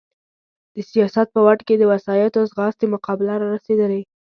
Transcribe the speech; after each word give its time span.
د 0.73 0.75
سیاست 0.89 1.27
په 1.33 1.39
واټ 1.45 1.59
کې 1.67 1.75
د 1.77 1.83
وسایطو 1.93 2.41
ځغاستې 2.51 2.85
مقابله 2.93 3.33
را 3.41 3.47
رسېدلې. 3.55 4.01